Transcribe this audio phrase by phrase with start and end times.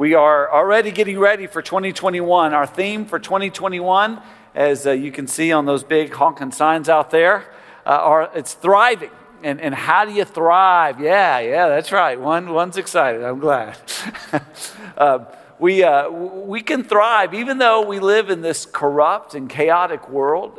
[0.00, 2.54] We are already getting ready for 2021.
[2.54, 4.22] Our theme for 2021,
[4.54, 7.44] as uh, you can see on those big honking signs out there,
[7.84, 9.10] uh, are it's thriving.
[9.42, 11.00] And, and how do you thrive?
[11.00, 12.18] Yeah, yeah, that's right.
[12.18, 13.22] One, one's excited.
[13.22, 13.76] I'm glad.
[14.96, 15.26] uh,
[15.58, 20.58] we, uh, we can thrive even though we live in this corrupt and chaotic world.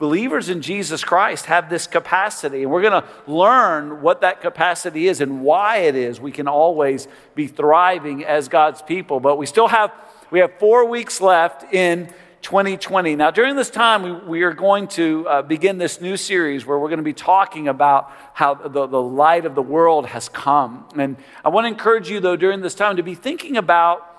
[0.00, 5.06] Believers in Jesus Christ have this capacity, and we're going to learn what that capacity
[5.08, 6.18] is and why it is.
[6.18, 9.92] We can always be thriving as God's people, but we still have
[10.30, 12.06] we have four weeks left in
[12.40, 13.14] 2020.
[13.16, 16.78] Now, during this time, we, we are going to uh, begin this new series where
[16.78, 20.86] we're going to be talking about how the, the light of the world has come.
[20.96, 24.09] And I want to encourage you, though, during this time to be thinking about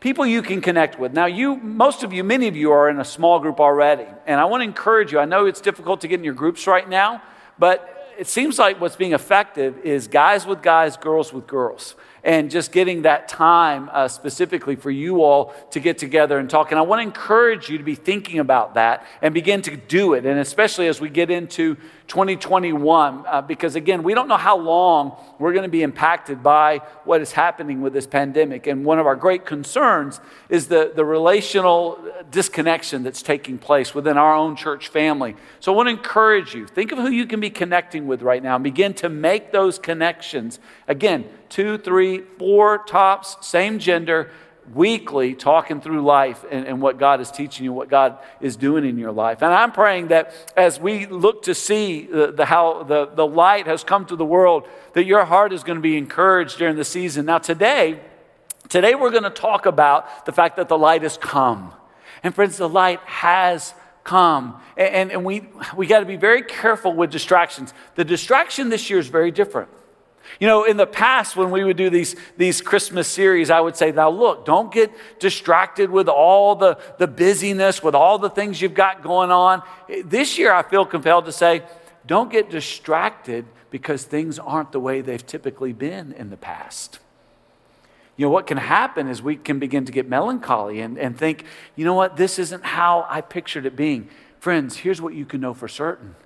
[0.00, 1.12] people you can connect with.
[1.12, 4.06] Now, you, most of you, many of you are in a small group already.
[4.26, 5.18] And I want to encourage you.
[5.18, 7.22] I know it's difficult to get in your groups right now,
[7.58, 12.50] but it seems like what's being effective is guys with guys, girls with girls and
[12.50, 16.70] just getting that time uh, specifically for you all to get together and talk.
[16.70, 20.14] And I want to encourage you to be thinking about that and begin to do
[20.14, 20.26] it.
[20.26, 21.76] And especially as we get into
[22.10, 26.78] 2021, uh, because again, we don't know how long we're going to be impacted by
[27.04, 28.66] what is happening with this pandemic.
[28.66, 34.18] And one of our great concerns is the, the relational disconnection that's taking place within
[34.18, 35.36] our own church family.
[35.60, 38.42] So I want to encourage you think of who you can be connecting with right
[38.42, 40.58] now and begin to make those connections.
[40.88, 44.32] Again, two, three, four tops, same gender
[44.74, 48.84] weekly talking through life and, and, what God is teaching you, what God is doing
[48.84, 49.42] in your life.
[49.42, 53.66] And I'm praying that as we look to see the, the, how the, the light
[53.66, 56.84] has come to the world, that your heart is going to be encouraged during the
[56.84, 57.26] season.
[57.26, 58.00] Now, today,
[58.68, 61.72] today we're going to talk about the fact that the light has come.
[62.22, 64.60] And friends, the light has come.
[64.76, 67.74] And, and, and we, we got to be very careful with distractions.
[67.96, 69.70] The distraction this year is very different.
[70.38, 73.76] You know, in the past, when we would do these, these Christmas series, I would
[73.76, 78.60] say, now look, don't get distracted with all the, the busyness, with all the things
[78.60, 79.62] you've got going on.
[80.04, 81.62] This year, I feel compelled to say,
[82.06, 86.98] don't get distracted because things aren't the way they've typically been in the past.
[88.16, 91.44] You know, what can happen is we can begin to get melancholy and, and think,
[91.74, 94.10] you know what, this isn't how I pictured it being.
[94.40, 96.16] Friends, here's what you can know for certain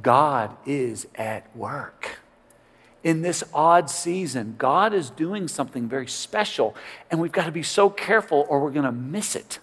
[0.00, 1.97] God is at work
[3.04, 4.54] in this odd season.
[4.58, 6.74] God is doing something very special,
[7.10, 9.58] and we've got to be so careful or we're going to miss it.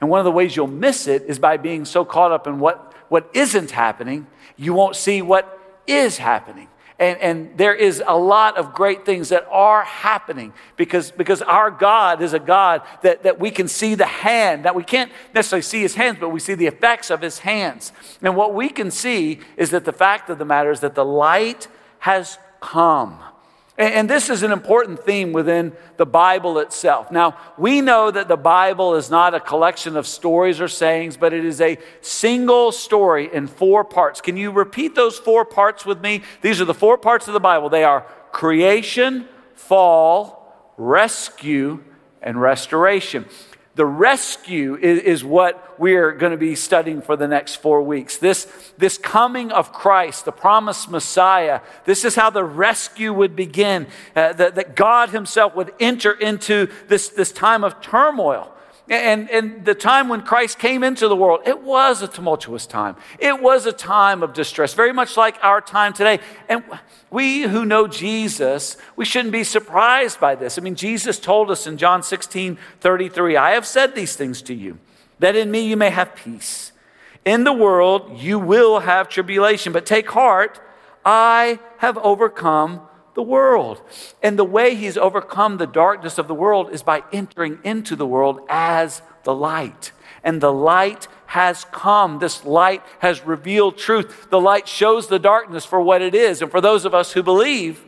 [0.00, 2.58] And one of the ways you'll miss it is by being so caught up in
[2.58, 6.68] what, what isn't happening, you won't see what is happening.
[6.98, 11.70] And, and there is a lot of great things that are happening because, because our
[11.70, 15.62] God is a God that, that we can see the hand, that we can't necessarily
[15.62, 17.92] see his hands, but we see the effects of his hands.
[18.20, 21.04] And what we can see is that the fact of the matter is that the
[21.04, 21.68] light
[22.00, 23.18] has come.
[23.80, 27.10] And this is an important theme within the Bible itself.
[27.10, 31.32] Now, we know that the Bible is not a collection of stories or sayings, but
[31.32, 34.20] it is a single story in four parts.
[34.20, 36.20] Can you repeat those four parts with me?
[36.42, 41.82] These are the four parts of the Bible they are creation, fall, rescue,
[42.20, 43.24] and restoration.
[43.76, 48.16] The rescue is, is what we're going to be studying for the next four weeks.
[48.16, 53.86] This, this coming of Christ, the promised Messiah, this is how the rescue would begin,
[54.16, 58.52] uh, that, that God Himself would enter into this, this time of turmoil.
[58.90, 62.96] And, and the time when Christ came into the world, it was a tumultuous time.
[63.20, 66.18] It was a time of distress, very much like our time today.
[66.48, 66.64] And
[67.08, 70.58] we who know Jesus, we shouldn't be surprised by this.
[70.58, 74.54] I mean, Jesus told us in John 16 33, I have said these things to
[74.54, 74.78] you,
[75.20, 76.72] that in me you may have peace.
[77.24, 80.60] In the world you will have tribulation, but take heart,
[81.04, 82.80] I have overcome
[83.14, 83.80] the world.
[84.22, 88.06] And the way he's overcome the darkness of the world is by entering into the
[88.06, 89.92] world as the light.
[90.22, 92.18] And the light has come.
[92.18, 94.28] This light has revealed truth.
[94.30, 96.42] The light shows the darkness for what it is.
[96.42, 97.84] And for those of us who believe,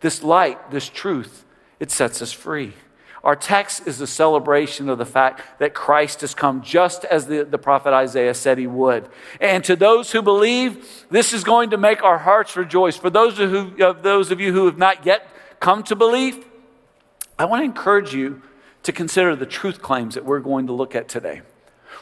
[0.00, 1.44] this light, this truth,
[1.78, 2.74] it sets us free.
[3.22, 7.44] Our text is a celebration of the fact that Christ has come just as the,
[7.44, 9.08] the prophet Isaiah said he would.
[9.40, 12.96] And to those who believe, this is going to make our hearts rejoice.
[12.96, 15.28] For those of, who, of those of you who have not yet
[15.60, 16.46] come to believe,
[17.38, 18.40] I want to encourage you
[18.84, 21.42] to consider the truth claims that we're going to look at today.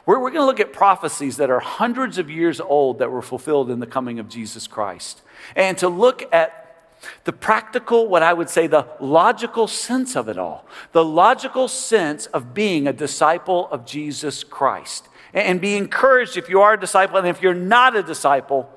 [0.06, 3.22] We're, we're going to look at prophecies that are hundreds of years old that were
[3.22, 5.22] fulfilled in the coming of Jesus Christ.
[5.56, 6.67] And to look at
[7.24, 10.66] the practical, what I would say, the logical sense of it all.
[10.92, 15.08] The logical sense of being a disciple of Jesus Christ.
[15.34, 18.70] And be encouraged if you are a disciple, and if you're not a disciple,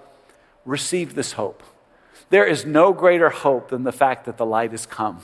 [0.65, 1.63] receive this hope.
[2.31, 5.19] There is no greater hope than the fact that the light has come.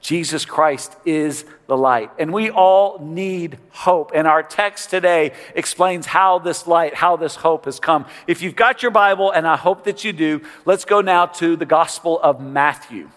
[0.00, 2.12] Jesus Christ is the light.
[2.20, 4.12] And we all need hope.
[4.14, 8.06] And our text today explains how this light, how this hope has come.
[8.28, 11.56] If you've got your Bible, and I hope that you do, let's go now to
[11.56, 13.10] the Gospel of Matthew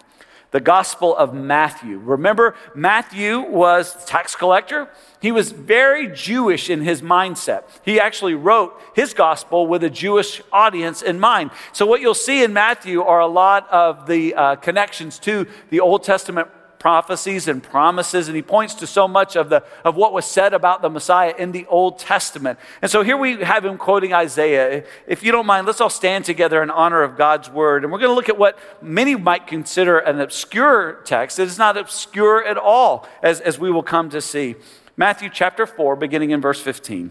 [0.56, 1.98] the Gospel of Matthew.
[1.98, 4.88] Remember, Matthew was tax collector.
[5.20, 7.64] He was very Jewish in his mindset.
[7.84, 11.50] He actually wrote his gospel with a Jewish audience in mind.
[11.74, 15.80] So, what you'll see in Matthew are a lot of the uh, connections to the
[15.80, 16.48] Old Testament
[16.78, 20.54] prophecies and promises, and he points to so much of, the, of what was said
[20.54, 22.58] about the Messiah in the Old Testament.
[22.82, 24.84] And so here we have him quoting Isaiah.
[25.06, 27.82] If you don't mind, let's all stand together in honor of God's word.
[27.82, 31.38] And we're going to look at what many might consider an obscure text.
[31.38, 34.56] It is not obscure at all, as, as we will come to see.
[34.96, 37.10] Matthew chapter 4, beginning in verse 15.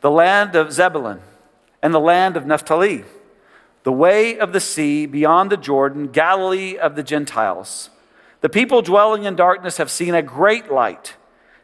[0.00, 1.20] The land of Zebulun
[1.82, 3.04] and the land of Naphtali,
[3.84, 7.90] the way of the sea beyond the Jordan, Galilee of the Gentiles.
[8.40, 11.16] The people dwelling in darkness have seen a great light.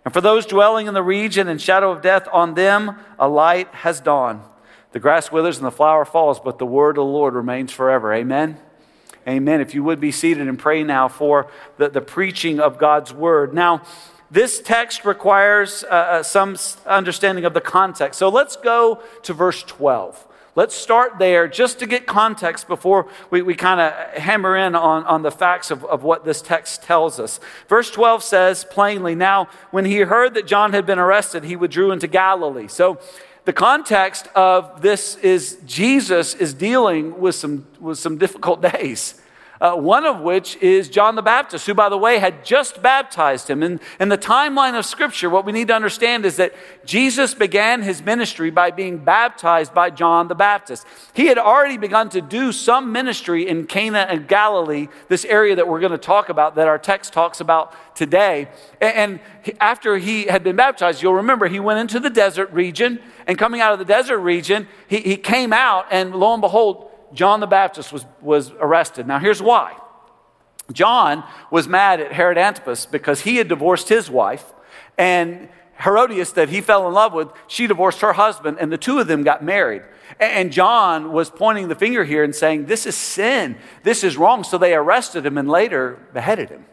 [0.05, 3.69] And for those dwelling in the region and shadow of death, on them a light
[3.69, 4.43] has dawned.
[4.93, 8.12] The grass withers and the flower falls, but the word of the Lord remains forever.
[8.12, 8.59] Amen.
[9.26, 9.61] Amen.
[9.61, 13.55] If you would be seated and pray now for the, the preaching of God's word.
[13.55, 13.82] Now,
[14.31, 16.56] this text requires uh, uh some
[16.87, 18.19] understanding of the context.
[18.19, 20.26] So let's go to verse 12.
[20.56, 25.03] Let's start there just to get context before we, we kind of hammer in on,
[25.05, 27.41] on the facts of, of what this text tells us.
[27.69, 31.91] Verse 12 says plainly, Now, when he heard that John had been arrested, he withdrew
[31.91, 32.69] into Galilee.
[32.69, 33.01] So,
[33.47, 39.21] the context of this is Jesus is dealing with some, with some difficult days
[39.61, 43.49] uh, one of which is John the Baptist, who, by the way, had just baptized
[43.49, 43.62] him.
[43.62, 46.55] And in the timeline of Scripture, what we need to understand is that
[46.85, 50.87] Jesus began his ministry by being baptized by John the Baptist.
[51.12, 55.69] He had already begun to do some ministry in Cana and Galilee, this area that
[55.69, 58.49] we're going to talk about, that our text talks about today.
[58.81, 59.21] And
[59.61, 63.00] after he had been baptized, you'll remember he went into the desert region.
[63.27, 66.91] And coming out of the desert region, he, he came out, and lo and behold,
[67.14, 69.06] John the Baptist was, was arrested.
[69.06, 69.76] Now, here's why.
[70.72, 74.52] John was mad at Herod Antipas because he had divorced his wife,
[74.99, 75.49] and
[75.82, 79.06] Herodias, that he fell in love with, she divorced her husband, and the two of
[79.06, 79.82] them got married.
[80.20, 83.56] And John was pointing the finger here and saying, This is sin.
[83.82, 84.44] This is wrong.
[84.44, 86.66] So they arrested him and later beheaded him.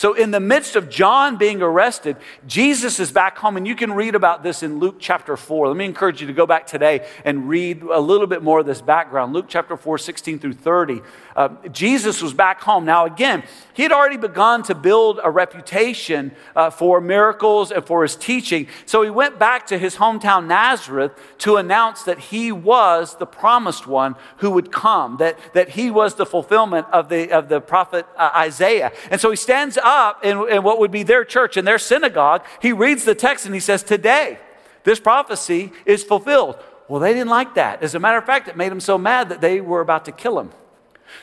[0.00, 2.16] So, in the midst of John being arrested,
[2.46, 5.68] Jesus is back home, and you can read about this in Luke chapter 4.
[5.68, 8.64] Let me encourage you to go back today and read a little bit more of
[8.64, 9.34] this background.
[9.34, 11.02] Luke chapter 4, 16 through 30.
[11.40, 12.84] Uh, Jesus was back home.
[12.84, 18.02] Now, again, he had already begun to build a reputation uh, for miracles and for
[18.02, 18.66] his teaching.
[18.84, 23.86] So, he went back to his hometown, Nazareth, to announce that he was the promised
[23.86, 28.04] one who would come, that, that he was the fulfillment of the, of the prophet
[28.18, 28.92] uh, Isaiah.
[29.10, 32.44] And so, he stands up in, in what would be their church in their synagogue.
[32.60, 34.38] He reads the text and he says, Today,
[34.84, 36.58] this prophecy is fulfilled.
[36.86, 37.82] Well, they didn't like that.
[37.82, 40.12] As a matter of fact, it made them so mad that they were about to
[40.12, 40.50] kill him.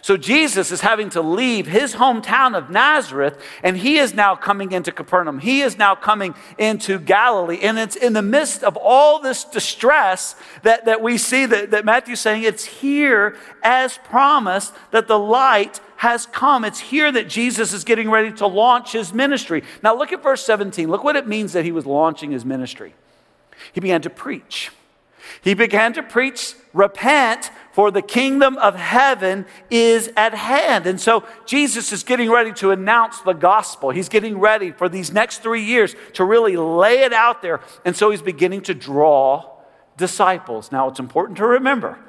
[0.02, 4.72] So Jesus is having to leave his hometown of Nazareth, and he is now coming
[4.72, 5.40] into Capernaum.
[5.40, 7.60] He is now coming into Galilee.
[7.62, 11.86] And it's in the midst of all this distress that, that we see that, that
[11.86, 16.64] Matthew's saying it's here as promised that the light has come.
[16.64, 19.64] It's here that Jesus is getting ready to launch his ministry.
[19.84, 20.90] Now, look at verse 17.
[20.90, 22.94] Look what it means that he was launching his ministry.
[23.74, 24.72] He began to preach.
[25.42, 30.88] He began to preach, repent, for the kingdom of heaven is at hand.
[30.88, 33.92] And so Jesus is getting ready to announce the gospel.
[33.92, 37.62] He's getting ready for these next three years to really lay it out there.
[37.86, 39.60] And so he's beginning to draw
[39.96, 40.72] disciples.
[40.72, 42.00] Now, it's important to remember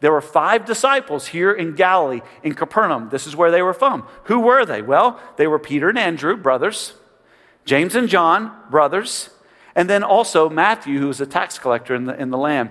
[0.00, 3.08] there were five disciples here in Galilee, in Capernaum.
[3.10, 4.08] This is where they were from.
[4.24, 4.82] Who were they?
[4.82, 6.94] Well, they were Peter and Andrew, brothers,
[7.64, 9.30] James and John, brothers,
[9.76, 12.70] and then also Matthew, who was a tax collector in the, in the land.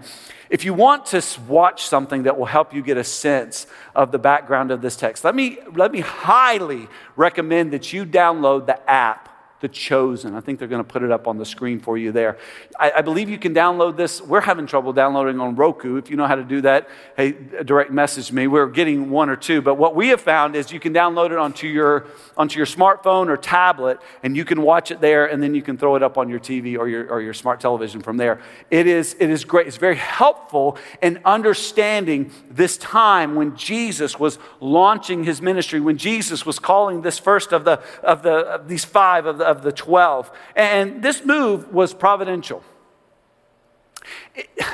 [0.51, 4.20] If you want to watch something that will help you get a sense of the
[4.20, 9.30] background of this text, let me, let me highly recommend that you download the app
[9.62, 10.36] the Chosen.
[10.36, 12.38] I think they're going to put it up on the screen for you there.
[12.80, 14.22] I, I, believe you can download this.
[14.22, 15.98] We're having trouble downloading on Roku.
[15.98, 18.48] If you know how to do that, hey, direct message me.
[18.48, 19.62] We're getting one or two.
[19.62, 23.27] But what we have found is you can download it onto your, onto your smartphone
[23.27, 26.18] or tablet, and you can watch it there, and then you can throw it up
[26.18, 28.41] on your TV or your, or your smart television from there.
[28.72, 29.68] It is, it is great.
[29.68, 36.46] It's very helpful in understanding this time when Jesus was launching his ministry, when Jesus
[36.46, 39.72] was calling this first of, the, of, the, of these five of the of the
[39.72, 40.31] 12.
[40.55, 42.63] And this move was providential.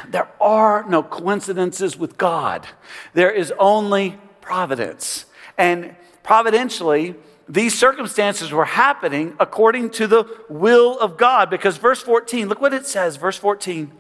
[0.08, 2.66] There are no coincidences with God,
[3.14, 5.26] there is only providence.
[5.58, 7.16] And providentially,
[7.50, 11.50] these circumstances were happening according to the will of God.
[11.50, 13.92] Because verse 14, look what it says, verse 14.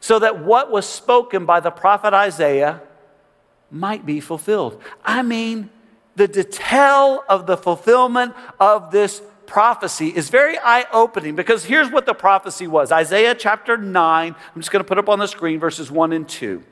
[0.00, 2.82] So that what was spoken by the prophet Isaiah
[3.70, 4.80] might be fulfilled.
[5.04, 5.70] I mean,
[6.16, 12.06] the detail of the fulfillment of this prophecy is very eye opening because here's what
[12.06, 14.34] the prophecy was Isaiah chapter 9.
[14.54, 16.62] I'm just going to put up on the screen verses 1 and 2.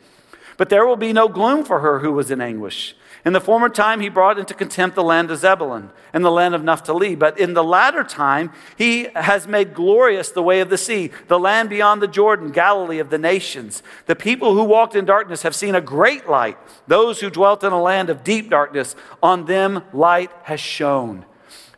[0.56, 2.96] But there will be no gloom for her who was in anguish.
[3.24, 6.54] In the former time, he brought into contempt the land of Zebulun and the land
[6.54, 7.14] of Naphtali.
[7.14, 11.38] But in the latter time, he has made glorious the way of the sea, the
[11.38, 13.82] land beyond the Jordan, Galilee of the nations.
[14.04, 16.58] The people who walked in darkness have seen a great light.
[16.86, 21.24] Those who dwelt in a land of deep darkness, on them light has shone.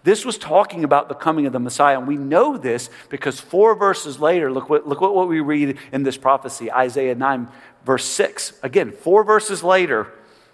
[0.07, 1.99] This was talking about the coming of the Messiah.
[1.99, 5.79] And we know this because four verses later, look what, look what what we read
[5.91, 7.49] in this prophecy, Isaiah 9,
[7.85, 8.53] verse 6.
[8.63, 10.07] Again, four verses later,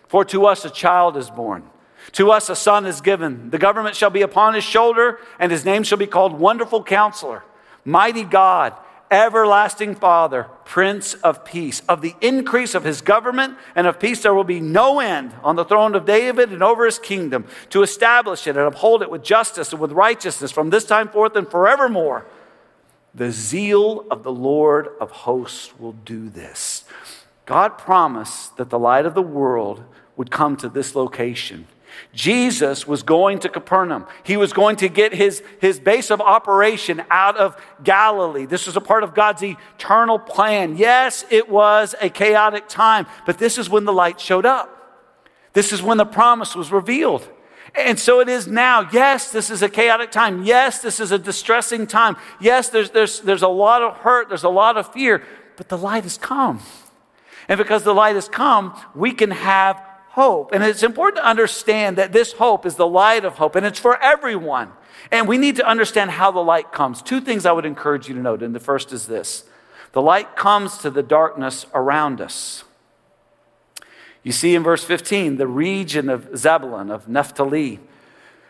[0.09, 1.65] for to us a child is born.
[2.13, 3.51] To us a son is given.
[3.51, 7.45] The government shall be upon his shoulder, and his name shall be called Wonderful Counselor,
[7.85, 8.73] Mighty God,
[9.13, 11.83] Everlasting Father, Prince of Peace.
[11.87, 15.55] Of the increase of his government and of peace there will be no end on
[15.55, 19.23] the throne of David and over his kingdom, to establish it and uphold it with
[19.23, 22.27] justice and with righteousness from this time forth and forevermore.
[23.15, 26.85] The zeal of the Lord of hosts will do this.
[27.45, 29.85] God promised that the light of the world
[30.17, 31.67] would come to this location.
[32.15, 34.07] Jesus was going to Capernaum.
[34.23, 38.47] He was going to get his, his base of operation out of Galilee.
[38.47, 40.77] This was a part of God's eternal plan.
[40.77, 44.79] Yes, it was a chaotic time, but this is when the light showed up.
[45.53, 47.29] This is when the promise was revealed.
[47.75, 48.89] And so it is now.
[48.93, 50.45] Yes, this is a chaotic time.
[50.45, 52.17] Yes, this is a distressing time.
[52.41, 55.23] Yes, there's, there's, there's a lot of hurt, there's a lot of fear,
[55.57, 56.61] but the light has come.
[57.49, 60.53] And because the light has come, we can have hope.
[60.53, 63.79] And it's important to understand that this hope is the light of hope, and it's
[63.79, 64.71] for everyone.
[65.11, 67.03] And we need to understand how the light comes.
[67.03, 68.43] Two things I would encourage you to note.
[68.43, 69.45] And the first is this
[69.93, 72.65] the light comes to the darkness around us.
[74.23, 77.81] You see in verse 15, the region of Zebulun, of Naphtali,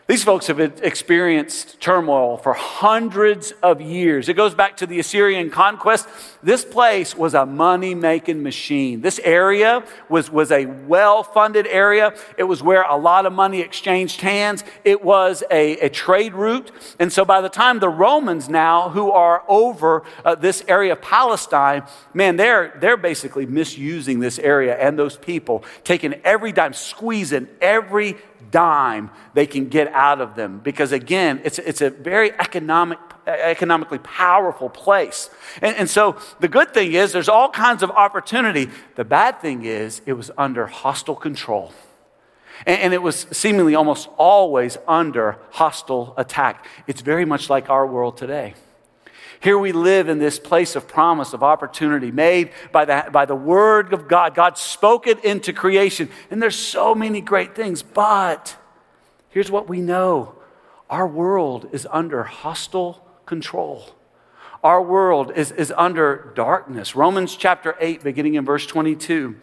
[0.05, 4.27] these folks have experienced turmoil for hundreds of years.
[4.27, 6.09] It goes back to the Assyrian conquest.
[6.41, 8.99] This place was a money making machine.
[8.99, 12.13] This area was, was a well funded area.
[12.37, 14.65] It was where a lot of money exchanged hands.
[14.83, 16.71] It was a, a trade route.
[16.99, 21.01] And so by the time the Romans now, who are over uh, this area of
[21.01, 21.83] Palestine,
[22.13, 28.17] man, they're, they're basically misusing this area and those people, taking every dime, squeezing every
[28.53, 30.59] dime they can get out of them.
[30.59, 35.29] Because again, it's, it's a very economic, economically powerful place.
[35.61, 38.69] And, and so the good thing is there's all kinds of opportunity.
[38.95, 41.73] The bad thing is it was under hostile control.
[42.65, 46.65] And, and it was seemingly almost always under hostile attack.
[46.87, 48.53] It's very much like our world today.
[49.43, 53.35] Here we live in this place of promise, of opportunity made by the, by the
[53.35, 54.35] Word of God.
[54.35, 56.09] God spoke it into creation.
[56.31, 57.83] And there's so many great things.
[57.83, 58.55] But
[59.31, 60.35] here's what we know
[60.89, 63.89] our world is under hostile control.
[64.63, 66.95] Our world is, is under darkness.
[66.95, 69.35] Romans chapter 8, beginning in verse 22.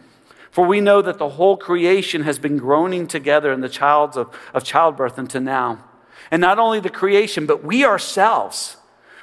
[0.49, 4.35] For we know that the whole creation has been groaning together in the childs of,
[4.51, 5.83] of childbirth until now.
[6.31, 8.77] And not only the creation, but we ourselves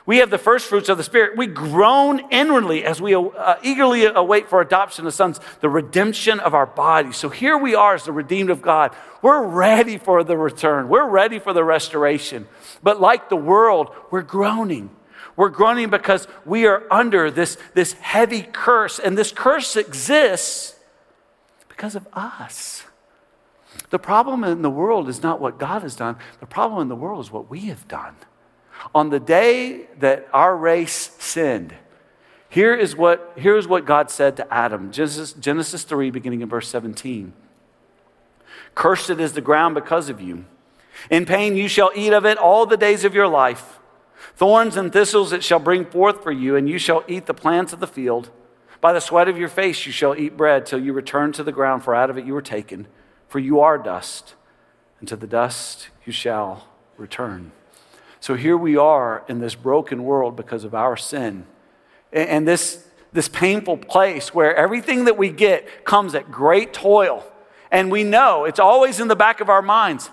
[0.08, 1.36] we have the first fruits of the Spirit.
[1.36, 6.54] We groan inwardly as we uh, eagerly await for adoption of sons, the redemption of
[6.54, 7.18] our bodies.
[7.18, 8.96] So here we are as the redeemed of God.
[9.20, 12.48] We're ready for the return, we're ready for the restoration.
[12.82, 14.88] But like the world, we're groaning.
[15.36, 20.74] We're groaning because we are under this, this heavy curse, and this curse exists
[21.68, 22.84] because of us.
[23.90, 26.96] The problem in the world is not what God has done, the problem in the
[26.96, 28.16] world is what we have done.
[28.94, 31.75] On the day that our race sinned,
[32.49, 36.49] here is what, here is what God said to Adam Genesis, Genesis 3, beginning in
[36.49, 37.32] verse 17.
[38.75, 40.47] Cursed is the ground because of you.
[41.11, 43.78] In pain you shall eat of it all the days of your life.
[44.35, 47.73] Thorns and thistles it shall bring forth for you, and you shall eat the plants
[47.73, 48.30] of the field.
[48.80, 51.52] By the sweat of your face you shall eat bread till you return to the
[51.52, 52.87] ground, for out of it you were taken.
[53.28, 54.35] For you are dust,
[55.00, 57.52] and to the dust you shall return.
[58.20, 61.46] So here we are in this broken world because of our sin.
[62.12, 67.25] And this, this painful place where everything that we get comes at great toil.
[67.70, 70.10] And we know it's always in the back of our minds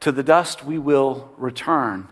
[0.00, 2.08] to the dust we will return.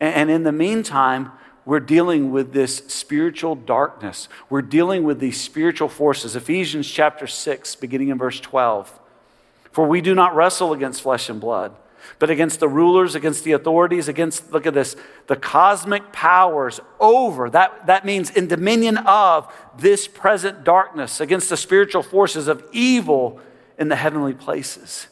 [0.00, 1.32] And in the meantime,
[1.64, 4.28] we're dealing with this spiritual darkness.
[4.50, 6.34] We're dealing with these spiritual forces.
[6.34, 8.98] Ephesians chapter 6, beginning in verse 12.
[9.70, 11.74] For we do not wrestle against flesh and blood,
[12.18, 17.50] but against the rulers, against the authorities, against, look at this, the cosmic powers over,
[17.50, 23.40] that, that means in dominion of this present darkness, against the spiritual forces of evil
[23.78, 25.08] in the heavenly places.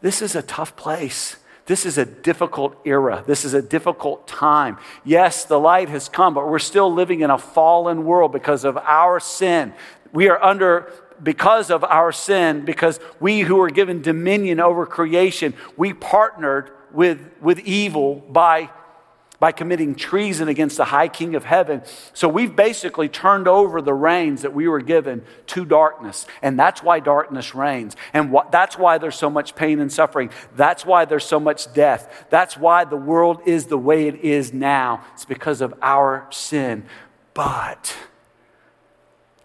[0.00, 1.36] This is a tough place.
[1.66, 3.24] This is a difficult era.
[3.26, 4.76] This is a difficult time.
[5.02, 8.76] Yes, the light has come, but we're still living in a fallen world because of
[8.76, 9.72] our sin.
[10.12, 10.92] We are under
[11.24, 17.18] because of our sin, because we who are given dominion over creation, we partnered with,
[17.40, 18.70] with evil by,
[19.40, 21.82] by committing treason against the high king of heaven.
[22.12, 26.26] So we've basically turned over the reins that we were given to darkness.
[26.42, 27.96] And that's why darkness reigns.
[28.12, 30.30] And that's why there's so much pain and suffering.
[30.54, 32.26] That's why there's so much death.
[32.30, 35.04] That's why the world is the way it is now.
[35.14, 36.84] It's because of our sin.
[37.32, 37.96] But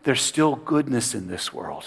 [0.03, 1.85] there's still goodness in this world.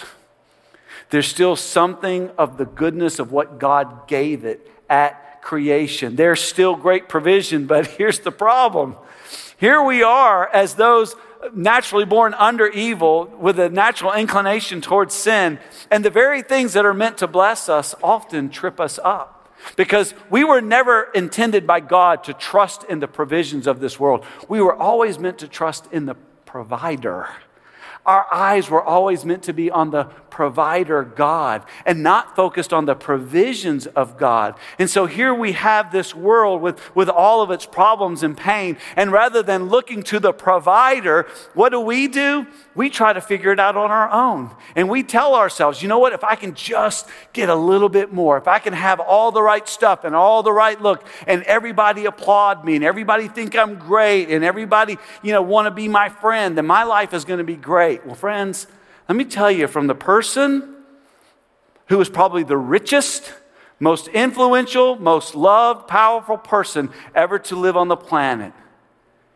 [1.09, 6.15] There's still something of the goodness of what God gave it at creation.
[6.15, 8.95] There's still great provision, but here's the problem.
[9.57, 11.15] Here we are as those
[11.53, 15.59] naturally born under evil with a natural inclination towards sin,
[15.91, 19.31] and the very things that are meant to bless us often trip us up.
[19.75, 24.25] Because we were never intended by God to trust in the provisions of this world.
[24.49, 26.15] We were always meant to trust in the
[26.45, 27.29] provider.
[28.05, 32.85] Our eyes were always meant to be on the provider God and not focused on
[32.85, 34.55] the provisions of God.
[34.79, 38.77] And so here we have this world with, with all of its problems and pain.
[38.95, 42.47] And rather than looking to the provider, what do we do?
[42.75, 44.49] We try to figure it out on our own.
[44.75, 46.11] And we tell ourselves, you know what?
[46.13, 49.43] If I can just get a little bit more, if I can have all the
[49.43, 53.77] right stuff and all the right look, and everybody applaud me and everybody think I'm
[53.77, 57.37] great and everybody, you know, want to be my friend, then my life is going
[57.37, 58.05] to be great.
[58.05, 58.65] Well, friends,
[59.07, 60.75] let me tell you from the person
[61.89, 63.33] who is probably the richest,
[63.79, 68.53] most influential, most loved, powerful person ever to live on the planet.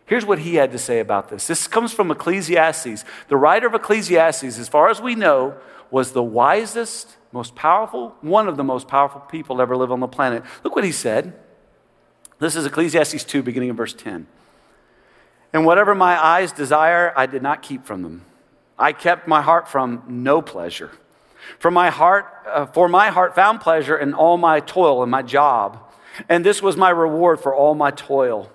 [0.07, 1.47] Here's what he had to say about this.
[1.47, 3.03] This comes from Ecclesiastes.
[3.27, 5.58] The writer of Ecclesiastes, as far as we know,
[5.91, 10.08] was the wisest, most powerful, one of the most powerful people ever live on the
[10.08, 10.43] planet.
[10.63, 11.38] Look what he said.
[12.39, 14.27] This is Ecclesiastes 2, beginning in verse 10.
[15.51, 18.25] And whatever my eyes desire, I did not keep from them.
[18.79, 20.91] I kept my heart from no pleasure.
[21.60, 25.21] For my heart, uh, for my heart found pleasure in all my toil and my
[25.21, 25.79] job,
[26.29, 28.51] and this was my reward for all my toil.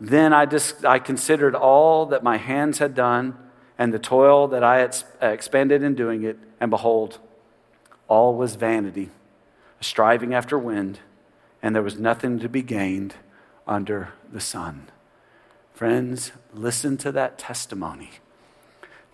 [0.00, 3.36] Then I, just, I considered all that my hands had done
[3.76, 7.18] and the toil that I had uh, expended in doing it, and behold,
[8.08, 9.10] all was vanity,
[9.80, 10.98] a striving after wind,
[11.62, 13.14] and there was nothing to be gained
[13.66, 14.88] under the sun.
[15.74, 18.10] Friends, listen to that testimony.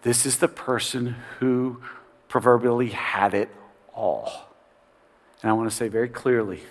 [0.03, 1.83] This is the person who
[2.29, 3.51] proverbially had it
[3.95, 4.49] all.
[5.43, 6.63] And I want to say very clearly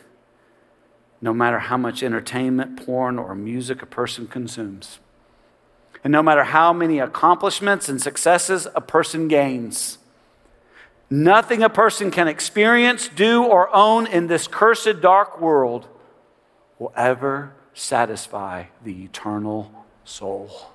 [1.23, 4.99] no matter how much entertainment, porn, or music a person consumes,
[6.03, 9.99] and no matter how many accomplishments and successes a person gains,
[11.09, 15.87] nothing a person can experience, do, or own in this cursed dark world
[16.77, 20.73] will ever satisfy the eternal soul.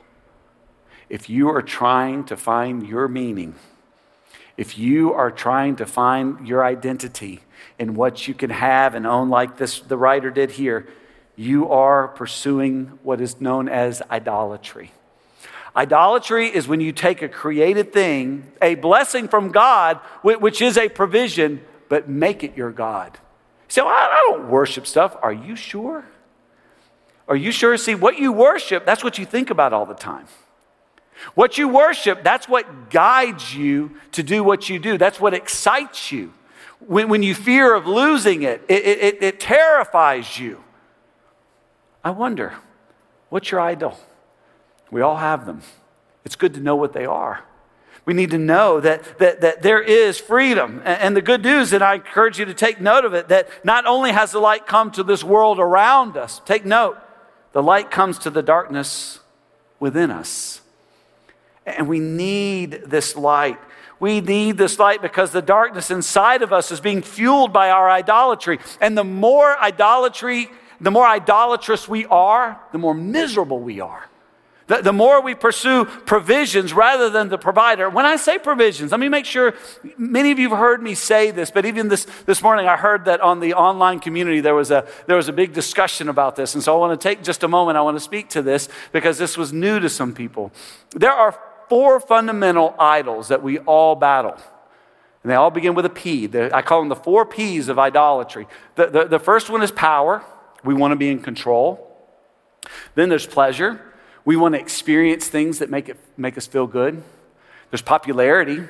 [1.10, 3.54] If you are trying to find your meaning,
[4.56, 7.42] if you are trying to find your identity
[7.78, 10.88] in what you can have and own, like this, the writer did here,
[11.36, 14.92] you are pursuing what is known as idolatry.
[15.76, 20.88] Idolatry is when you take a created thing, a blessing from God, which is a
[20.88, 23.16] provision, but make it your God.
[23.68, 25.16] So I don't worship stuff.
[25.22, 26.04] Are you sure?
[27.28, 27.76] Are you sure?
[27.76, 30.26] See, what you worship, that's what you think about all the time.
[31.34, 34.98] What you worship, that's what guides you to do what you do.
[34.98, 36.32] That's what excites you.
[36.80, 40.62] When, when you fear of losing it, it, it, it terrifies you.
[42.04, 42.54] I wonder,
[43.28, 43.98] what's your idol?
[44.90, 45.62] We all have them.
[46.24, 47.44] It's good to know what they are.
[48.04, 50.80] We need to know that, that, that there is freedom.
[50.84, 53.84] And, the good news, and I encourage you to take note of it, that not
[53.84, 56.96] only has the light come to this world around us, take note,
[57.52, 59.20] the light comes to the darkness
[59.78, 60.62] within us.
[61.66, 63.58] And we need this light.
[64.00, 67.90] We need this light because the darkness inside of us is being fueled by our
[67.90, 68.58] idolatry.
[68.80, 74.08] And the more idolatry, the more idolatrous we are, the more miserable we are.
[74.68, 77.88] The, the more we pursue provisions rather than the provider.
[77.88, 79.54] When I say provisions, let me make sure
[79.96, 83.06] many of you have heard me say this, but even this, this morning I heard
[83.06, 86.54] that on the online community there was, a, there was a big discussion about this.
[86.54, 88.68] And so I want to take just a moment, I want to speak to this
[88.92, 90.52] because this was new to some people.
[90.90, 94.36] There are four fundamental idols that we all battle.
[95.22, 96.26] And they all begin with a P.
[96.26, 98.46] The, I call them the four P's of idolatry.
[98.76, 100.24] The, the, the first one is power.
[100.64, 101.84] We want to be in control.
[102.94, 103.80] Then there's pleasure.
[104.24, 107.02] We want to experience things that make, it, make us feel good.
[107.70, 108.64] There's popularity.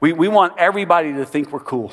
[0.00, 1.92] We, we want everybody to think we're cool.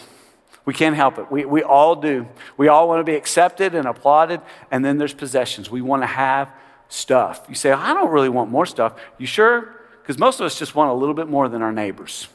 [0.65, 1.31] We can't help it.
[1.31, 2.27] We, we all do.
[2.57, 4.41] We all want to be accepted and applauded.
[4.69, 5.71] And then there's possessions.
[5.71, 6.49] We want to have
[6.89, 7.45] stuff.
[7.47, 8.93] You say, I don't really want more stuff.
[9.17, 9.73] You sure?
[10.07, 12.29] Because most of us just want a little bit more than our neighbors.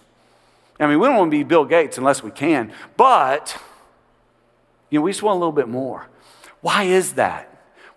[0.79, 3.59] I mean, we don't want to be Bill Gates unless we can, but
[4.91, 6.07] you know, we just want a little bit more.
[6.61, 7.49] Why is that?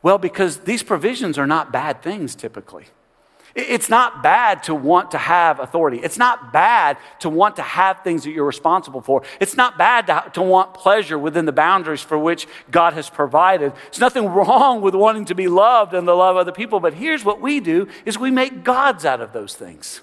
[0.01, 2.85] Well, because these provisions are not bad things typically.
[3.55, 6.01] It's not bad to want to have authority.
[6.03, 9.23] It's not bad to want to have things that you're responsible for.
[9.39, 13.71] It's not bad to, to want pleasure within the boundaries for which God has provided.
[13.85, 16.95] There's nothing wrong with wanting to be loved and to love of other people, but
[16.95, 20.01] here's what we do is we make gods out of those things.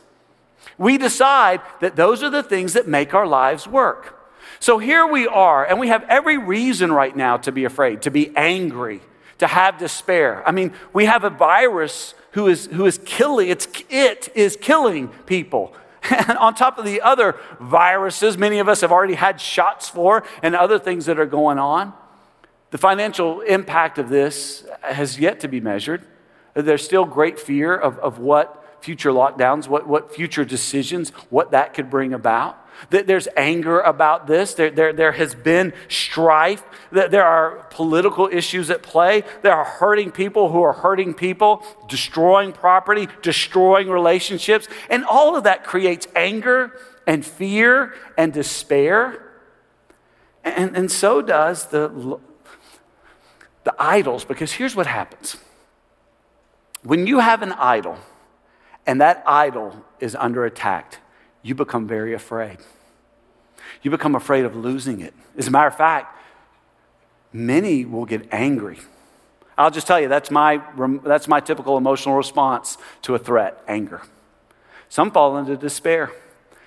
[0.78, 4.18] We decide that those are the things that make our lives work.
[4.60, 8.10] So here we are, and we have every reason right now to be afraid, to
[8.10, 9.02] be angry,
[9.42, 10.46] to have despair.
[10.46, 15.08] I mean, we have a virus who is, who is killing, it's, it is killing
[15.26, 15.74] people.
[16.08, 20.22] And on top of the other viruses, many of us have already had shots for,
[20.44, 21.92] and other things that are going on.
[22.70, 26.06] The financial impact of this has yet to be measured.
[26.54, 31.74] There's still great fear of, of what future lockdowns, what, what future decisions, what that
[31.74, 32.61] could bring about.
[32.90, 34.54] There's anger about this.
[34.54, 36.62] There, there, there has been strife.
[36.90, 39.24] There are political issues at play.
[39.42, 44.68] There are hurting people who are hurting people, destroying property, destroying relationships.
[44.90, 49.32] And all of that creates anger and fear and despair.
[50.44, 52.18] And, and so does the,
[53.64, 55.36] the idols, because here's what happens
[56.82, 57.96] when you have an idol
[58.86, 60.98] and that idol is under attack,
[61.42, 62.58] you become very afraid.
[63.82, 65.14] You become afraid of losing it.
[65.36, 66.16] As a matter of fact,
[67.32, 68.78] many will get angry.
[69.58, 70.62] I'll just tell you, that's my,
[71.04, 74.02] that's my typical emotional response to a threat anger.
[74.88, 76.12] Some fall into despair.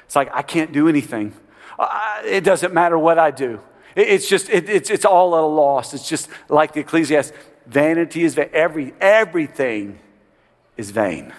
[0.06, 1.34] It's like, I can't do anything.
[2.24, 3.60] It doesn't matter what I do.
[3.96, 5.94] it's just, it, it's, it's all at a loss.
[5.94, 7.36] It's just like the Ecclesiastes
[7.66, 8.50] vanity is vain.
[8.54, 10.00] Every, everything
[10.78, 11.34] is vain.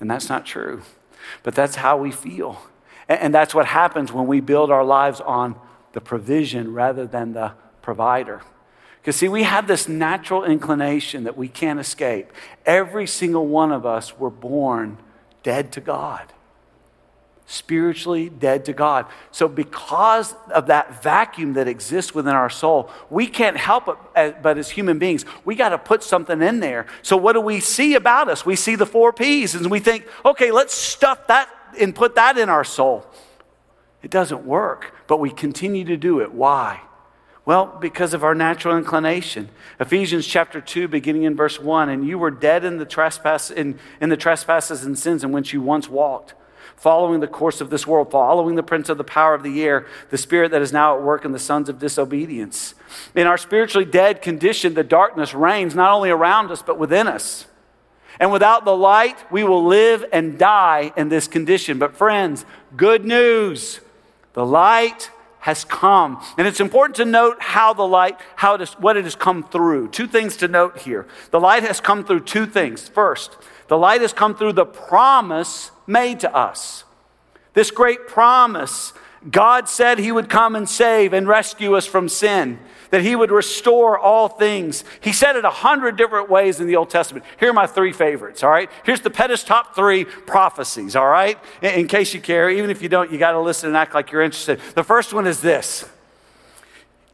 [0.00, 0.82] And that's not true.
[1.42, 2.62] But that's how we feel.
[3.08, 5.56] And that's what happens when we build our lives on
[5.92, 8.42] the provision rather than the provider.
[9.00, 12.30] Because, see, we have this natural inclination that we can't escape.
[12.64, 14.98] Every single one of us were born
[15.42, 16.32] dead to God,
[17.52, 19.06] spiritually dead to God.
[19.30, 24.30] So, because of that vacuum that exists within our soul, we can't help it, uh,
[24.42, 26.86] but as human beings, we got to put something in there.
[27.02, 28.46] So, what do we see about us?
[28.46, 32.38] We see the four P's, and we think, okay, let's stuff that and put that
[32.38, 33.06] in our soul.
[34.02, 36.32] It doesn't work, but we continue to do it.
[36.32, 36.80] Why?
[37.44, 39.48] Well, because of our natural inclination.
[39.80, 43.78] Ephesians chapter 2, beginning in verse 1, and you were dead in the trespass in,
[44.00, 46.34] in the trespasses and sins in which you once walked,
[46.76, 49.86] following the course of this world, following the prince of the power of the air,
[50.10, 52.74] the spirit that is now at work in the sons of disobedience.
[53.14, 57.46] In our spiritually dead condition, the darkness reigns not only around us, but within us.
[58.20, 61.78] And without the light, we will live and die in this condition.
[61.78, 62.44] But, friends,
[62.76, 63.80] good news
[64.34, 66.22] the light has come.
[66.38, 69.42] And it's important to note how the light, how it is, what it has come
[69.42, 69.88] through.
[69.88, 71.06] Two things to note here.
[71.32, 72.88] The light has come through two things.
[72.88, 73.36] First,
[73.72, 76.84] the light has come through the promise made to us.
[77.54, 78.92] This great promise.
[79.30, 82.58] God said he would come and save and rescue us from sin
[82.90, 84.84] that he would restore all things.
[85.00, 87.24] He said it a hundred different ways in the Old Testament.
[87.40, 88.70] Here are my three favorites, all right?
[88.84, 91.38] Here's the Pettis top three prophecies, all right?
[91.62, 93.94] In, in case you care, even if you don't, you got to listen and act
[93.94, 94.60] like you're interested.
[94.74, 95.86] The first one is this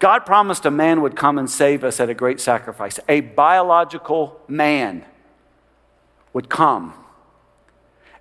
[0.00, 2.98] God promised a man would come and save us at a great sacrifice.
[3.08, 5.04] A biological man
[6.32, 6.94] would come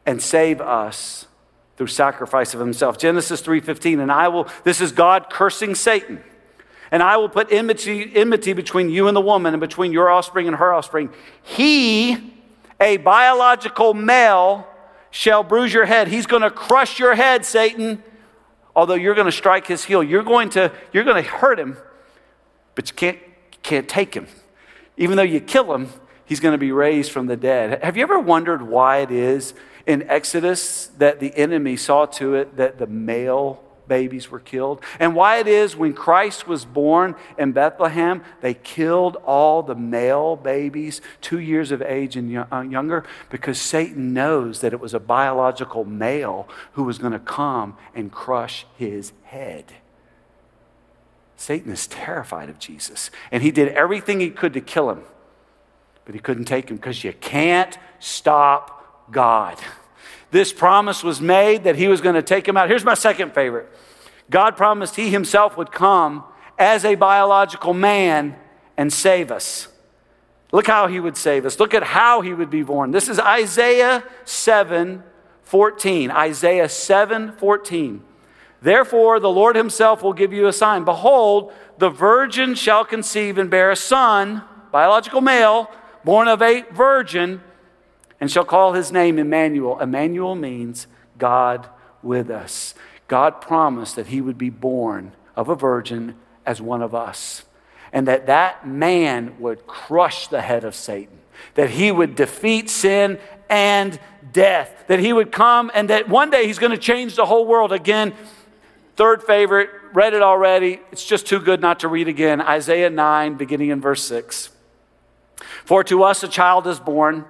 [0.06, 1.28] and save us
[1.76, 2.98] through sacrifice of himself.
[2.98, 6.24] Genesis 3:15 and I will this is God cursing Satan.
[6.92, 10.48] And I will put enmity, enmity between you and the woman, and between your offspring
[10.48, 11.10] and her offspring.
[11.44, 12.34] He,
[12.80, 14.66] a biological male,
[15.12, 16.08] shall bruise your head.
[16.08, 18.04] He's going to crush your head, Satan.
[18.76, 21.78] Although you're going to strike his heel, you're going to, you're going to hurt him,
[22.76, 23.20] but you can't,
[23.64, 24.28] can't take him.
[24.98, 25.90] Even though you kill him,
[26.28, 27.84] he's going to be raised from the dead.
[27.84, 29.56] Have you ever wondered why it is
[29.88, 35.16] in Exodus that the enemy saw to it that the male babies were killed, and
[35.16, 41.00] why it is when Christ was born in Bethlehem, they killed all the male babies
[41.22, 45.86] two years of age and uh, younger, because Satan knows that it was a biological
[45.86, 49.66] male who was going to come and crush his head.
[51.38, 55.04] Satan is terrified of Jesus, and he did everything he could to kill him,
[56.08, 59.60] but he couldn't take him because you can't stop God.
[60.32, 62.70] This promise was made that he was going to take him out.
[62.70, 63.68] Here's my second favorite
[64.30, 66.24] God promised he himself would come
[66.58, 68.38] as a biological man
[68.78, 69.68] and save us.
[70.54, 71.60] Look how he would save us.
[71.60, 72.92] Look at how he would be born.
[72.92, 75.04] This is Isaiah 7
[75.44, 76.10] 14.
[76.10, 78.02] Isaiah 7 14.
[78.62, 80.86] Therefore, the Lord himself will give you a sign.
[80.86, 85.70] Behold, the virgin shall conceive and bear a son, biological male,
[86.04, 87.42] born of a virgin,
[88.20, 89.80] and shall call his name Emmanuel.
[89.80, 91.68] Emmanuel means God
[92.02, 92.74] with us.
[93.08, 97.46] God promised that he would be born of a virgin as one of us,
[97.94, 101.20] and that that man would crush the head of Satan,
[101.54, 104.00] that he would defeat sin and
[104.34, 107.46] death, that he would come, and that one day he's going to change the whole
[107.46, 108.14] world again.
[108.96, 110.80] Third favorite, read it already.
[110.92, 112.42] It's just too good not to read again.
[112.42, 114.50] Isaiah 9, beginning in verse 6.
[115.66, 117.26] For to us a child is born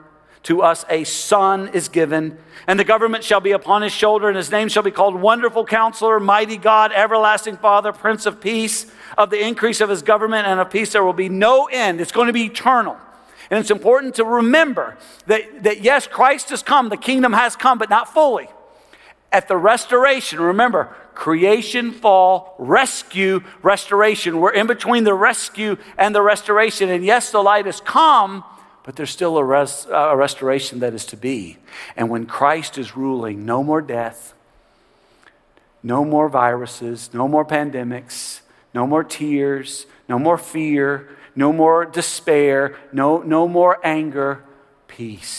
[0.47, 4.37] to us a son is given, and the government shall be upon his shoulder, and
[4.37, 8.89] his name shall be called Wonderful Counselor, Mighty God, Everlasting Father, Prince of Peace.
[9.17, 11.99] Of the increase of his government and of peace, there will be no end.
[11.99, 12.95] It's going to be eternal.
[13.49, 17.77] And it's important to remember that, that yes, Christ has come, the kingdom has come,
[17.77, 18.47] but not fully.
[19.33, 24.39] At the restoration, remember, creation, fall, rescue, restoration.
[24.39, 26.89] We're in between the rescue and the restoration.
[26.89, 28.43] And yes, the light has come
[28.87, 31.57] but there's still a, res- uh, a restoration that is to be.
[31.97, 34.33] And when Christ is ruling, no more death,
[35.83, 38.39] no more viruses, no more pandemics,
[38.73, 44.45] no more tears, no more fear, no more despair, no, no more anger,
[44.87, 45.36] peace.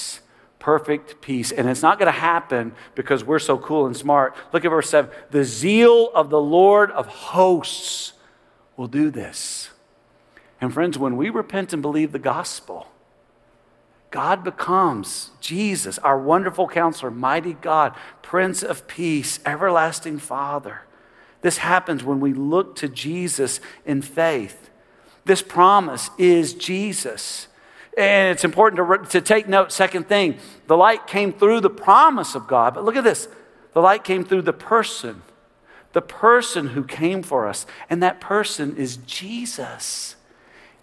[0.69, 1.51] Perfect peace.
[1.51, 4.37] And it's not going to happen because we're so cool and smart.
[4.53, 5.11] Look at verse 7.
[5.31, 8.13] The zeal of the Lord of hosts
[8.77, 9.71] will do this.
[10.61, 12.89] And friends, when we repent and believe the gospel,
[14.11, 20.83] God becomes Jesus, our wonderful counselor, mighty God, Prince of Peace, everlasting Father.
[21.41, 24.69] This happens when we look to Jesus in faith.
[25.25, 27.49] This promise is Jesus.
[27.99, 32.37] And it's important to, to take note, second thing, the light came through the promise
[32.37, 32.75] of God.
[32.75, 33.29] But look at this
[33.73, 35.23] the light came through the person,
[35.93, 37.67] the person who came for us.
[37.91, 40.15] And that person is Jesus.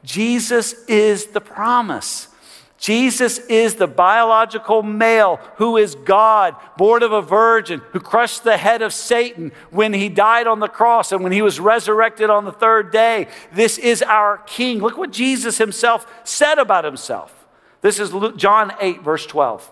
[0.03, 2.27] Jesus is the promise.
[2.77, 8.57] Jesus is the biological male who is God, born of a virgin, who crushed the
[8.57, 12.43] head of Satan when he died on the cross and when he was resurrected on
[12.43, 13.27] the third day.
[13.53, 14.79] This is our King.
[14.79, 17.45] Look what Jesus himself said about himself.
[17.81, 19.71] This is John 8, verse 12.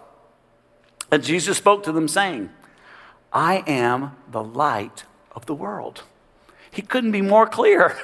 [1.11, 2.51] And Jesus spoke to them, saying,
[3.33, 6.03] I am the light of the world.
[6.71, 7.97] He couldn't be more clear.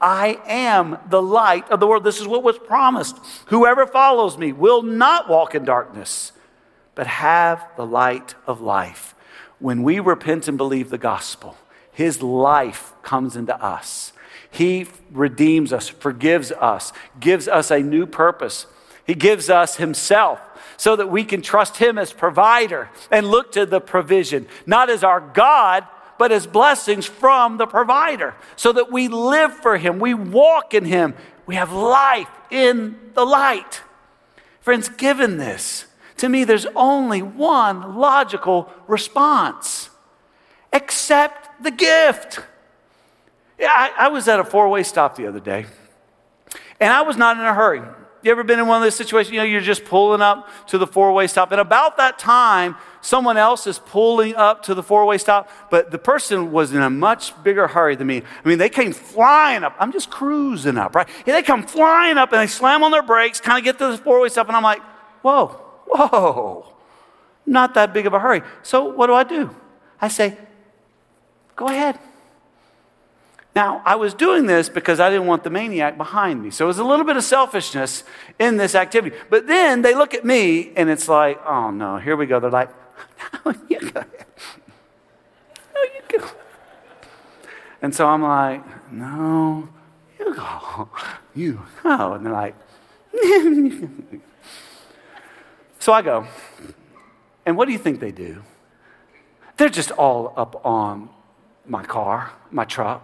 [0.00, 2.04] I am the light of the world.
[2.04, 3.18] This is what was promised.
[3.46, 6.32] Whoever follows me will not walk in darkness,
[6.94, 9.14] but have the light of life.
[9.58, 11.56] When we repent and believe the gospel,
[11.92, 14.12] his life comes into us.
[14.50, 18.66] He redeems us, forgives us, gives us a new purpose.
[19.06, 20.40] He gives us himself
[20.76, 25.02] so that we can trust him as provider and look to the provision, not as
[25.02, 25.86] our God,
[26.18, 30.84] but as blessings from the provider, so that we live for Him, we walk in
[30.84, 31.14] Him,
[31.46, 33.82] we have life in the light.
[34.60, 35.86] Friends, given this,
[36.18, 39.90] to me, there's only one logical response
[40.72, 42.40] accept the gift.
[43.58, 45.66] Yeah, I, I was at a four way stop the other day,
[46.80, 47.82] and I was not in a hurry.
[48.26, 49.32] You ever been in one of those situations?
[49.32, 52.74] You know, you're just pulling up to the four way stop, and about that time,
[53.00, 56.82] someone else is pulling up to the four way stop, but the person was in
[56.82, 58.24] a much bigger hurry than me.
[58.44, 59.76] I mean, they came flying up.
[59.78, 61.08] I'm just cruising up, right?
[61.24, 63.92] Yeah, they come flying up and they slam on their brakes, kind of get to
[63.92, 64.82] the four way stop, and I'm like,
[65.22, 65.46] whoa,
[65.86, 66.74] whoa,
[67.46, 68.42] not that big of a hurry.
[68.64, 69.54] So what do I do?
[70.00, 70.36] I say,
[71.54, 71.96] go ahead.
[73.56, 76.50] Now, I was doing this because I didn't want the maniac behind me.
[76.50, 78.04] So it was a little bit of selfishness
[78.38, 79.16] in this activity.
[79.30, 82.38] But then they look at me and it's like, oh no, here we go.
[82.38, 82.68] They're like,
[83.46, 84.04] no, you go.
[85.74, 86.28] No, you go.
[87.80, 89.70] And so I'm like, no,
[90.18, 90.90] you go.
[91.34, 92.12] You go.
[92.12, 92.56] And they're like,
[95.78, 96.26] so I go.
[97.46, 98.42] And what do you think they do?
[99.56, 101.08] They're just all up on
[101.64, 103.02] my car, my truck,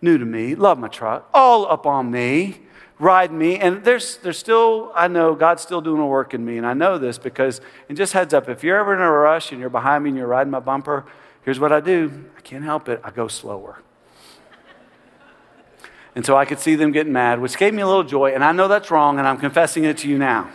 [0.00, 2.60] new to me, love my truck, all up on me,
[2.98, 3.58] ride me.
[3.58, 6.56] And there's, there's still, I know God's still doing a work in me.
[6.58, 9.52] And I know this because, and just heads up, if you're ever in a rush
[9.52, 11.04] and you're behind me and you're riding my bumper,
[11.42, 12.26] here's what I do.
[12.36, 13.00] I can't help it.
[13.04, 13.82] I go slower.
[16.14, 18.34] and so I could see them getting mad, which gave me a little joy.
[18.34, 20.50] And I know that's wrong, and I'm confessing it to you now.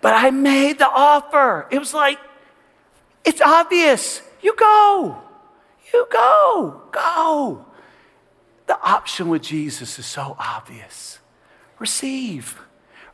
[0.00, 1.66] But I made the offer.
[1.70, 2.18] It was like,
[3.24, 4.22] it's obvious.
[4.40, 5.20] You go.
[5.92, 6.82] You go.
[6.92, 7.66] Go.
[8.68, 11.18] The option with Jesus is so obvious.
[11.78, 12.60] Receive.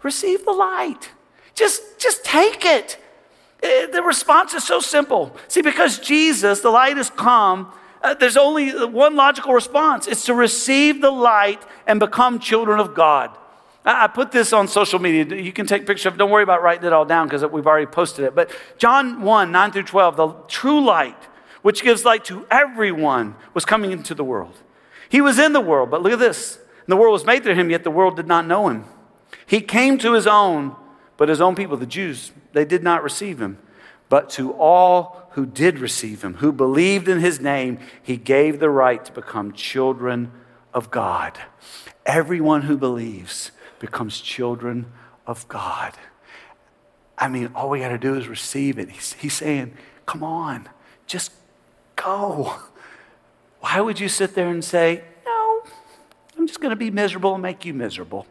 [0.02, 1.10] Receive the light.
[1.54, 2.98] Just, just take it.
[3.62, 5.34] Eh, the response is so simple.
[5.48, 10.34] See, because Jesus, the light has come, uh, there's only one logical response it's to
[10.34, 13.30] receive the light and become children of God.
[13.86, 15.40] I put this on social media.
[15.40, 17.66] You can take a picture of Don't worry about writing it all down because we've
[17.66, 18.34] already posted it.
[18.34, 21.22] But John 1, 9 through 12, the true light,
[21.62, 24.54] which gives light to everyone, was coming into the world.
[25.08, 26.58] He was in the world, but look at this.
[26.86, 28.84] The world was made through him, yet the world did not know him.
[29.46, 30.76] He came to his own,
[31.16, 33.58] but his own people, the Jews, they did not receive him.
[34.08, 38.70] But to all who did receive him, who believed in his name, he gave the
[38.70, 40.30] right to become children
[40.72, 41.38] of God.
[42.06, 44.86] Everyone who believes becomes children
[45.26, 45.94] of God.
[47.16, 48.90] I mean, all we got to do is receive it.
[48.90, 49.74] He's, he's saying,
[50.06, 50.68] come on,
[51.06, 51.32] just
[51.96, 52.54] go.
[53.64, 55.62] Why would you sit there and say, no,
[56.36, 58.26] I'm just going to be miserable and make you miserable?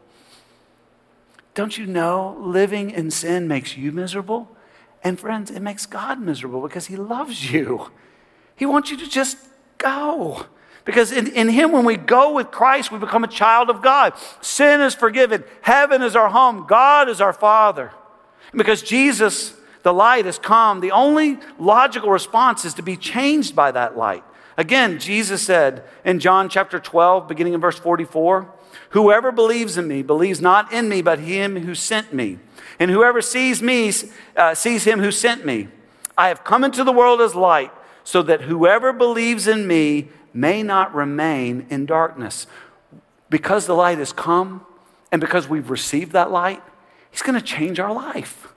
[1.54, 4.48] Don't you know living in sin makes you miserable?
[5.02, 7.90] And friends, it makes God miserable because He loves you.
[8.54, 9.36] He wants you to just
[9.78, 10.46] go.
[10.84, 14.12] Because in, in Him, when we go with Christ, we become a child of God.
[14.40, 15.42] Sin is forgiven.
[15.62, 16.64] Heaven is our home.
[16.68, 17.90] God is our Father.
[18.54, 23.72] Because Jesus, the light, has come, the only logical response is to be changed by
[23.72, 24.22] that light.
[24.56, 28.52] Again, Jesus said in John chapter 12, beginning in verse 44,
[28.90, 32.38] Whoever believes in me believes not in me, but him who sent me.
[32.78, 33.92] And whoever sees me
[34.36, 35.68] uh, sees him who sent me.
[36.16, 37.72] I have come into the world as light,
[38.04, 42.46] so that whoever believes in me may not remain in darkness.
[43.30, 44.64] Because the light has come
[45.10, 46.62] and because we've received that light,
[47.10, 48.53] He's going to change our life.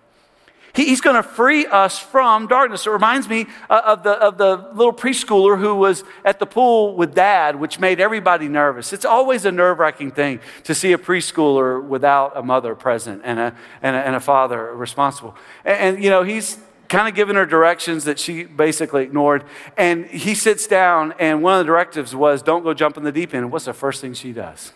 [0.78, 2.86] He's going to free us from darkness.
[2.86, 6.96] It reminds me uh, of the, of the little preschooler who was at the pool
[6.96, 8.94] with dad, which made everybody nervous.
[8.94, 13.40] It's always a nerve wracking thing to see a preschooler without a mother present and
[13.40, 15.36] a, and a, and a father responsible.
[15.66, 16.60] And, and, you know, he's
[16.90, 19.46] kind of giving her directions that she basically ignored.
[19.78, 23.12] And he sits down, and one of the directives was, Don't go jump in the
[23.12, 23.46] deep end.
[23.46, 24.74] And what's the first thing she does?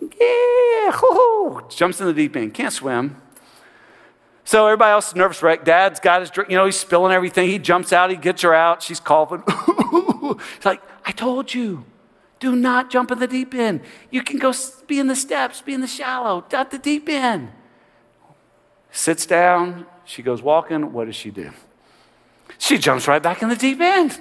[0.00, 0.90] Yeah,
[1.68, 2.54] jumps in the deep end.
[2.54, 3.20] Can't swim.
[4.46, 5.64] So everybody else is nervous wreck.
[5.64, 7.48] Dad's got his drink, you know, he's spilling everything.
[7.48, 8.80] He jumps out, he gets her out.
[8.80, 9.42] She's coughing.
[9.44, 11.84] He's like, I told you,
[12.38, 13.80] do not jump in the deep end.
[14.08, 14.54] You can go
[14.86, 17.50] be in the steps, be in the shallow, not the deep end.
[18.92, 20.92] Sits down, she goes walking.
[20.92, 21.50] What does she do?
[22.56, 24.20] She jumps right back in the deep end.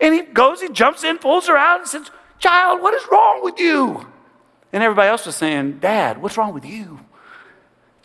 [0.00, 2.08] And he goes, he jumps in, pulls her out, and says,
[2.38, 4.06] Child, what is wrong with you?
[4.72, 7.00] And everybody else was saying, Dad, what's wrong with you?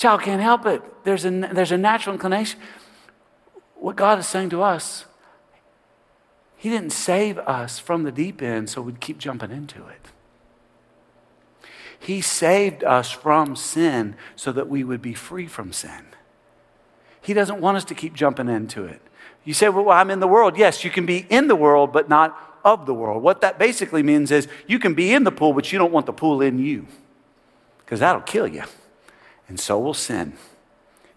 [0.05, 0.83] Child can't help it.
[1.03, 2.59] There's a, there's a natural inclination.
[3.73, 5.05] What God is saying to us,
[6.55, 10.09] He didn't save us from the deep end so we'd keep jumping into it.
[11.97, 16.05] He saved us from sin so that we would be free from sin.
[17.19, 19.01] He doesn't want us to keep jumping into it.
[19.43, 20.55] You say, well, I'm in the world.
[20.55, 23.23] Yes, you can be in the world, but not of the world.
[23.23, 26.05] What that basically means is you can be in the pool, but you don't want
[26.05, 26.85] the pool in you
[27.79, 28.65] because that'll kill you.
[29.47, 30.33] And so will sin.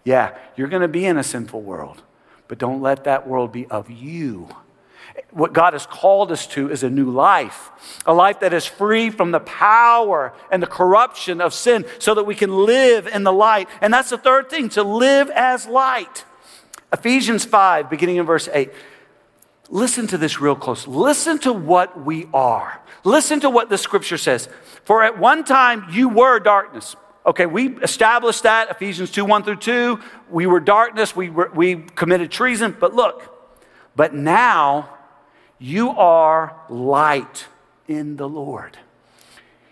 [0.03, 2.03] Yeah, you're going to be in a sinful world,
[2.47, 4.49] but don't let that world be of you.
[5.31, 7.71] What God has called us to is a new life,
[8.05, 12.23] a life that is free from the power and the corruption of sin so that
[12.23, 13.67] we can live in the light.
[13.81, 16.25] And that's the third thing to live as light.
[16.93, 18.71] Ephesians 5, beginning in verse 8.
[19.69, 20.87] Listen to this real close.
[20.87, 22.81] Listen to what we are.
[23.03, 24.49] Listen to what the scripture says.
[24.83, 26.95] For at one time you were darkness.
[27.29, 29.99] Okay, we established that, Ephesians 2 1 through 2.
[30.31, 32.75] We were darkness, we, were, we committed treason.
[32.79, 33.53] But look,
[33.95, 34.97] but now
[35.59, 37.45] you are light
[37.87, 38.79] in the Lord.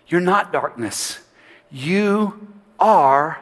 [0.06, 1.18] You're not darkness.
[1.68, 2.46] You
[2.78, 3.40] are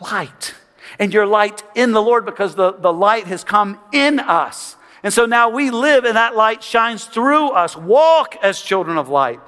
[0.00, 0.54] light.
[0.98, 4.76] And you're light in the Lord because the, the light has come in us.
[5.02, 7.76] And so now we live and that light shines through us.
[7.76, 9.40] Walk as children of light.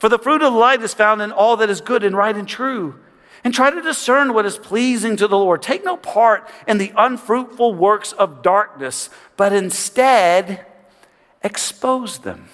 [0.00, 2.34] For the fruit of the light is found in all that is good and right
[2.34, 2.98] and true.
[3.44, 5.62] And try to discern what is pleasing to the Lord.
[5.62, 10.64] Take no part in the unfruitful works of darkness, but instead,
[11.42, 12.48] expose them.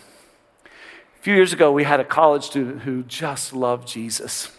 [0.65, 4.51] A few years ago, we had a college student who just loved Jesus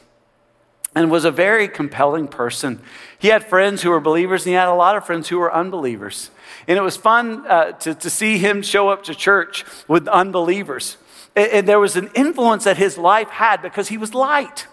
[0.96, 2.82] and was a very compelling person.
[3.18, 5.54] He had friends who were believers, and he had a lot of friends who were
[5.54, 6.32] unbelievers.
[6.68, 10.98] And it was fun uh, to, to see him show up to church with unbelievers.
[11.36, 14.68] And, and, there was an influence that his life had because he was light.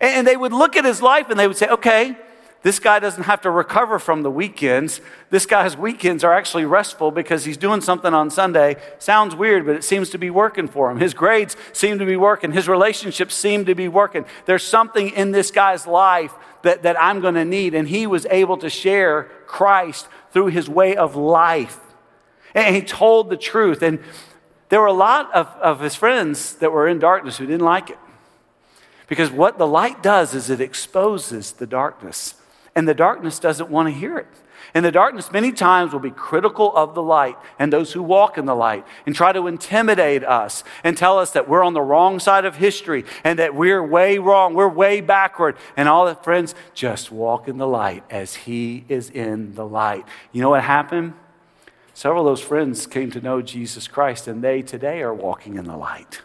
[0.00, 2.16] And, they would look at his life and they would say, okay,
[2.62, 5.00] this guy doesn't have to recover from the weekends.
[5.30, 8.76] This guy's weekends are actually restful because he's doing something on Sunday.
[9.00, 10.98] Sounds weird, but it seems to be working for him.
[10.98, 12.52] His grades seem to be working.
[12.52, 14.24] His relationships seem to be working.
[14.46, 16.32] There's something in this guy's life
[16.62, 17.74] that, that I'm going to need.
[17.74, 21.80] And he was able to share Christ through his way of life.
[22.54, 23.82] And he told the truth.
[23.82, 23.98] And
[24.68, 27.90] there were a lot of, of his friends that were in darkness who didn't like
[27.90, 27.98] it.
[29.12, 32.34] Because what the light does is it exposes the darkness
[32.74, 34.26] and the darkness doesn't want to hear it.
[34.72, 38.38] And the darkness, many times, will be critical of the light and those who walk
[38.38, 41.82] in the light and try to intimidate us and tell us that we're on the
[41.82, 45.56] wrong side of history and that we're way wrong, we're way backward.
[45.76, 50.06] And all the friends just walk in the light as He is in the light.
[50.32, 51.12] You know what happened?
[51.92, 55.66] Several of those friends came to know Jesus Christ, and they today are walking in
[55.66, 56.22] the light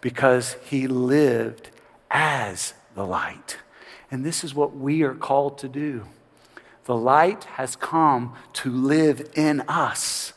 [0.00, 1.70] because He lived
[2.10, 3.58] as the light.
[4.10, 6.04] And this is what we are called to do.
[6.84, 10.32] The light has come to live in us.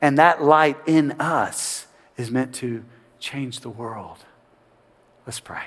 [0.00, 1.86] And that light in us
[2.16, 2.84] is meant to
[3.20, 4.18] change the world.
[5.26, 5.64] Let's pray.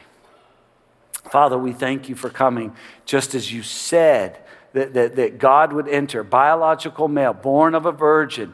[1.31, 2.75] Father, we thank you for coming
[3.05, 4.37] just as you said
[4.73, 8.53] that, that, that God would enter, biological male, born of a virgin,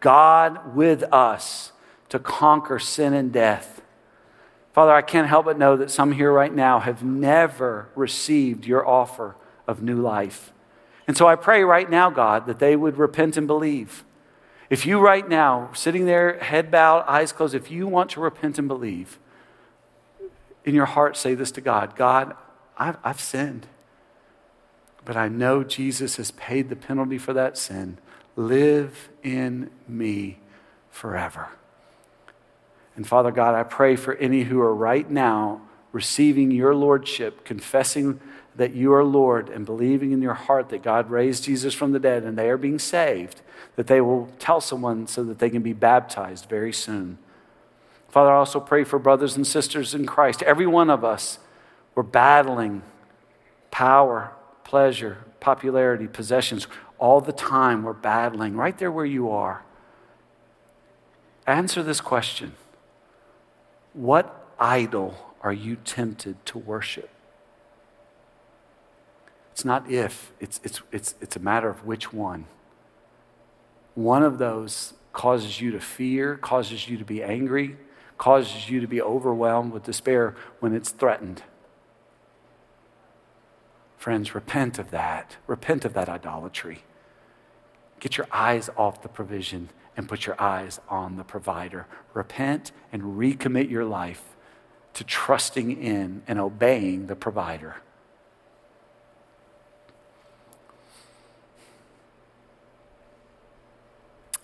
[0.00, 1.72] God with us
[2.08, 3.79] to conquer sin and death.
[4.72, 8.86] Father, I can't help but know that some here right now have never received your
[8.86, 10.52] offer of new life.
[11.08, 14.04] And so I pray right now, God, that they would repent and believe.
[14.68, 18.58] If you right now, sitting there, head bowed, eyes closed, if you want to repent
[18.58, 19.18] and believe,
[20.64, 22.36] in your heart say this to God God,
[22.78, 23.66] I've, I've sinned,
[25.04, 27.98] but I know Jesus has paid the penalty for that sin.
[28.36, 30.38] Live in me
[30.90, 31.48] forever.
[32.96, 35.62] And Father God, I pray for any who are right now
[35.92, 38.20] receiving your lordship, confessing
[38.56, 41.98] that you are Lord, and believing in your heart that God raised Jesus from the
[41.98, 43.42] dead and they are being saved,
[43.76, 47.18] that they will tell someone so that they can be baptized very soon.
[48.08, 50.42] Father, I also pray for brothers and sisters in Christ.
[50.42, 51.38] Every one of us,
[51.94, 52.82] we're battling
[53.70, 54.32] power,
[54.64, 56.66] pleasure, popularity, possessions.
[56.98, 59.62] All the time, we're battling right there where you are.
[61.46, 62.54] Answer this question
[64.00, 67.10] what idol are you tempted to worship?
[69.52, 72.46] It's not if, it's, it's, it's, it's a matter of which one.
[73.94, 77.76] One of those causes you to fear, causes you to be angry,
[78.16, 81.42] causes you to be overwhelmed with despair when it's threatened.
[83.98, 85.36] Friends, repent of that.
[85.46, 86.84] Repent of that idolatry.
[87.98, 89.68] Get your eyes off the provision
[90.00, 91.86] and put your eyes on the provider.
[92.14, 94.34] Repent and recommit your life
[94.94, 97.76] to trusting in and obeying the provider.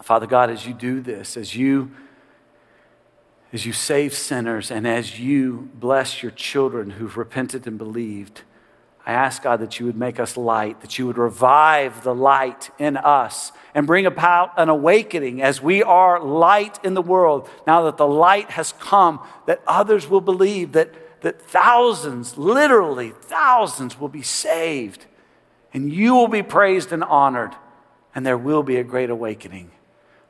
[0.03, 1.91] Father God, as you do this, as you
[3.53, 8.43] as you save sinners and as you bless your children who've repented and believed,
[9.07, 12.71] I ask God that you would make us light, that you would revive the light
[12.77, 17.49] in us and bring about an awakening as we are light in the world.
[17.69, 24.01] Now that the light has come, that others will believe, that, that thousands, literally thousands,
[24.01, 25.07] will be saved.
[25.73, 27.53] And you will be praised and honored,
[28.13, 29.71] and there will be a great awakening.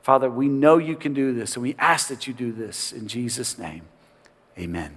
[0.03, 3.09] Father, we know you can do this, and we ask that you do this in
[3.09, 3.85] Jesus' name.
[4.59, 4.97] Amen.